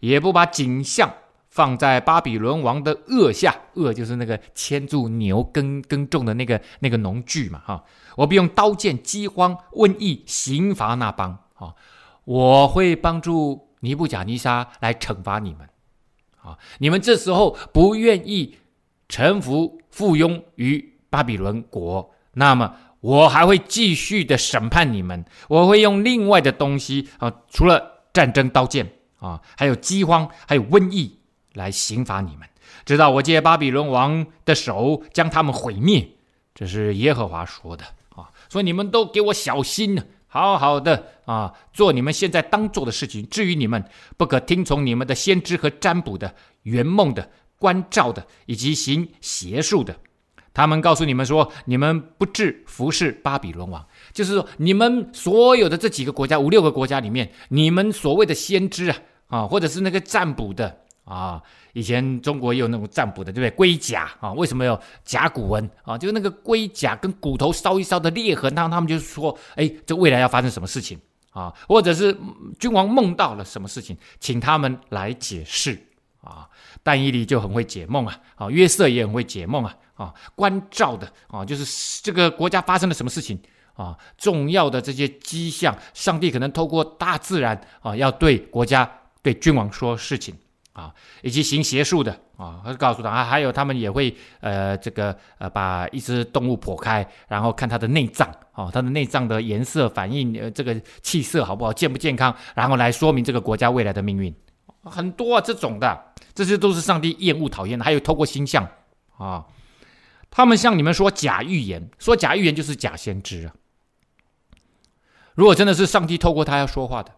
[0.00, 1.14] 也不把景象。
[1.50, 7.84] 放在巴比伦王的轭下，轭就是那个牵住牛耕耕种的那个那个农具嘛，哈！
[8.16, 11.74] 我必用刀剑、饥荒、瘟疫刑罚那邦，哈！
[12.24, 15.68] 我会帮助尼布甲尼撒来惩罚你们，
[16.40, 16.56] 啊！
[16.78, 18.56] 你们这时候不愿意
[19.08, 31.18] 臣服附庸于巴比伦国，那么我还会继续的审判你们，我会用另外的东西啊，除了战争刀剑啊，还有饥荒，还有瘟疫。
[31.54, 32.48] 来刑罚你们，
[32.84, 36.08] 直到我借巴比伦王的手将他们毁灭。
[36.54, 38.28] 这是耶和华说的啊！
[38.48, 43.26] 所以你们都给我小心，好好的啊，做你们现在当做的事情。
[43.28, 43.82] 至于你们，
[44.16, 46.34] 不可听从你们的先知和占卜的、
[46.64, 49.96] 圆梦的、观照的，以及行邪术的。
[50.52, 58.96] 他们告诉你们说，你们不至服侍巴比伦王，就是说，你们所有的这几个国家，五六个国家里面，你们所谓的先知啊
[59.28, 60.80] 啊，或者是那个占卜的。
[61.04, 61.42] 啊，
[61.72, 63.50] 以前中国也有那种占卜的，对不对？
[63.56, 65.98] 龟甲啊，为什么有甲骨文啊？
[65.98, 71.52] 就是那个龟甲跟骨头烧一烧的裂痕，他他们就说，哎，这未来要发生什么事情啊？
[71.66, 72.16] 或者是
[72.58, 75.76] 君王梦到了什么事情，请他们来解释
[76.20, 76.48] 啊。
[76.82, 83.38] 但以理就很会解梦啊，啊，约瑟也很会解梦啊，啊，关照的啊，就是这个国家发生了什么事情
[83.74, 88.90] 啊，重要的这些迹象，上帝可能透过大自然啊，要对国家
[89.22, 90.34] 对君王说事情。
[90.72, 104.32] 啊，以及行邪术的啊，他告诉他啊，还有他们也会呃，这个呃，把一只动物剖开，然后看它的内脏啊，它的内脏的颜色反应，呃，这个气色好不好，健不健康，然后来说明这个国家未来的命运。
[104.84, 107.84] 很多啊，这种的，这些都是上帝厌恶讨厌的。
[107.84, 108.66] 还有透过星象
[109.18, 109.44] 啊，
[110.30, 113.54] 他们向你们说假预言，说假预言就是假先知啊。
[115.34, 117.12] 如果真的是上帝透过他要说话的，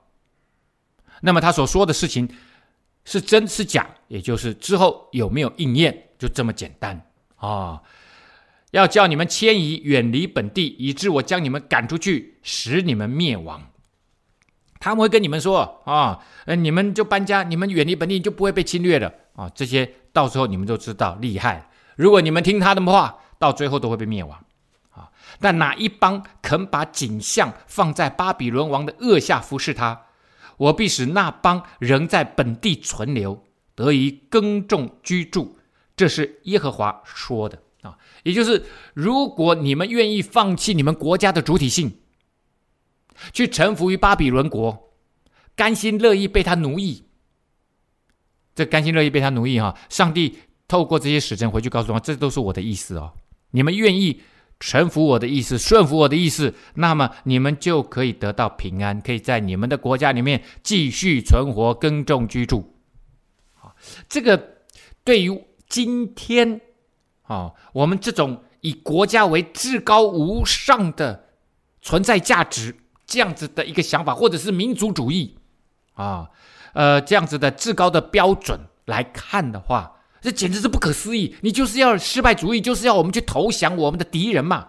[1.21, 2.29] 那么他所说的事情。
[3.05, 7.05] 是真是假，也就是之后有没有应验，就这么简单
[7.37, 7.83] 啊、
[8.71, 13.69] 要叫你们迁移远离本地，以致我将你们赶出去，使你们灭亡。
[14.79, 21.71] 他们会跟你们说啊、哦，你们就搬家，你们远离本地就不会被侵略了啊、这些到时候你们就知道厉害。
[21.97, 24.45] 如果你们听他的话，到最后都会被灭亡
[24.91, 30.03] 啊、但哪一帮肯把景象放在巴比伦王的轭下服侍他？
[30.57, 33.43] 我必使那邦仍在本地存留，
[33.75, 35.59] 得以耕种居住。
[35.97, 41.99] 这是耶和华说的啊，也就是如果你们愿意放弃你们国家的主体性，
[43.33, 44.93] 去臣服于巴比伦国，
[45.55, 47.05] 甘心乐意被他奴役，
[48.55, 53.13] 这甘心乐意被他奴役哈，上帝透过这些使臣回去告诉他，这都是我的意思哦，
[53.51, 54.23] 你们愿意。
[54.65, 62.73] 臣服我的意思，顺服我的意思，那么你们就可以得到平安，可以在你们的国家里面继续存活、耕种、居住。
[63.61, 63.75] 啊，
[64.09, 64.59] 这个
[65.03, 66.61] 对于今天
[67.23, 71.25] 啊，我们这种以国家为至高无上的
[71.81, 75.37] 存在价值这样子的一个想法，或者是民族主义
[75.95, 76.31] 啊，
[76.73, 79.97] 呃，这样子的至高的标准来看的话。
[80.23, 81.35] 这简直是不可思议！
[81.43, 84.69] 你就是要失败主义，就是要我们去投降我们的敌人嘛？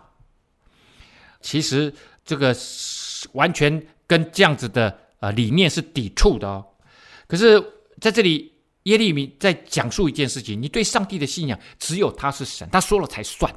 [1.40, 1.94] 其实
[2.26, 2.56] 这个
[3.34, 6.66] 完全跟这样子的呃理念是抵触的哦。
[7.28, 7.64] 可是
[8.02, 8.52] 在这里，
[8.84, 13.54] 耶利米在讲述一件事情：你对上帝的信仰，只有他是神，他说了才算，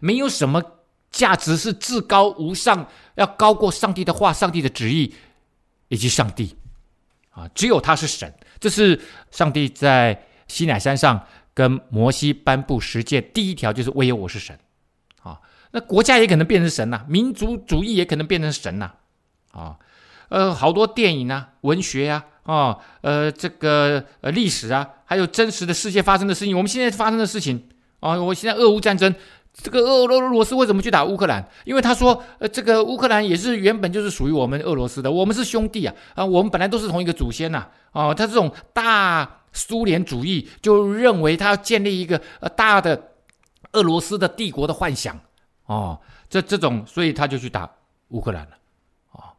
[0.00, 0.62] 没有什么
[1.10, 5.14] 价值是至高无上，要高过上帝的话、上帝的旨意，
[5.88, 6.54] 以及上帝
[7.30, 8.32] 啊，只有他是神。
[8.60, 11.24] 这是上帝在西乃山上
[11.54, 14.58] 跟摩西颁布十诫第一条，就是唯有我是神
[15.22, 15.40] 啊。
[15.70, 18.92] 那国家也可能变成神呐、民族主义也可能变成神呐
[19.52, 19.78] 啊，
[20.28, 27.68] 呃，好多电影啊，文学呀、啊，啊，呃，这个呃历史啊，还有真实的世界发生的事情，我们现在发生的事情
[28.00, 29.14] 啊，我现在俄乌战争。
[29.54, 31.46] 这个俄俄罗斯为什么去打乌克兰？
[31.66, 43.12] 因为他说，呃，这个乌克兰也是原本就是属于我们俄罗斯的，我们是兄弟啊，啊，我们本来都是同一个祖先呐，啊，他这种大苏联主义就认为他要建立一个呃大的
[43.72, 45.18] 俄罗斯的帝国的幻想，
[45.66, 47.70] 哦，这这种，所以他就去打
[48.08, 48.58] 乌克兰了，
[49.12, 49.32] 啊，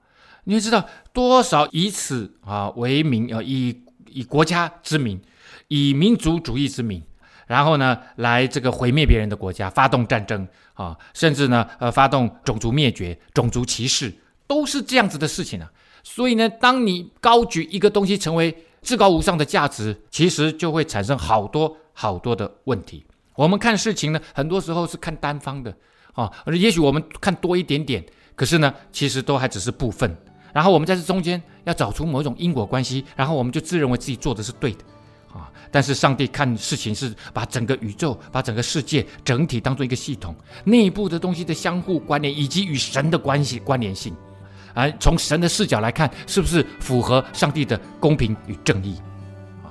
[0.44, 5.22] 你要知道多少以此啊为名啊，以以国家之名，
[5.68, 7.02] 以民族主义之名。
[7.46, 14.12] 然后呢，来这个毁灭别人的国家，发动战争啊，甚至呢，呃，发动种族灭绝、种族歧视，
[14.48, 15.70] 都是这样子的事情啊。
[16.04, 23.06] 所以呢，当你高举一个东西成为至高无上的价值，其实就会产生好多好多的问题。
[23.36, 25.76] 我们看事情呢，很多时候是看单方的
[26.14, 28.06] 啊，也许我们看多一点点，
[28.36, 30.16] 可是呢，其实都还只是部分。
[30.54, 34.84] 然后我们在这中间要找出某一种因果关系，然后我们就自认为自己做的是对的。
[35.34, 35.52] 啊！
[35.72, 44.16] 但是上帝看事情是把整个宇宙、把整个世界整体当做一个系统，内部的东西的相互关联，以及与神的关系关联性，
[44.74, 48.96] 而从神的视角来看，是不是符合上帝的公平与正义？
[49.64, 49.70] 啊，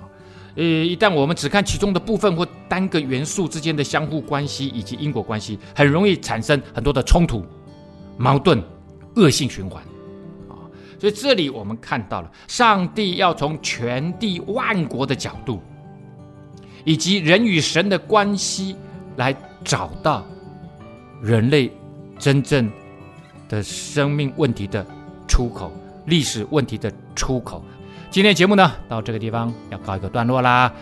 [0.54, 7.44] 呃，一旦我们只看其中的部分或单个元素之间的相互关系以及因果关系，很容易产生很多的冲突、
[8.16, 8.62] 矛盾、
[9.16, 9.82] 恶性循环。
[10.48, 10.54] 啊
[11.00, 15.60] 所以这里我们看到了，上帝要从全地万国的角度，
[16.84, 18.76] 以及人与神的关系，
[19.16, 19.34] 来
[19.64, 20.24] 找到
[21.20, 21.72] 人类
[22.20, 22.70] 真正
[23.52, 24.84] 的生命问题的
[25.28, 25.70] 出口，
[26.06, 27.62] 历史问题的出口。
[28.10, 30.72] 今天节目呢，到这个地方要告一个段落啦。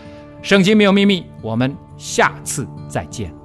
[0.41, 3.40] 圣经没有秘密，我们下次再见。